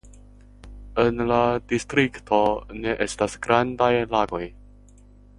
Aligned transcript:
En 1.01 1.19
la 1.31 1.41
distrikto 1.73 2.39
ne 2.85 2.95
estas 3.07 3.35
grandaj 3.47 3.91
lagoj. 4.15 4.41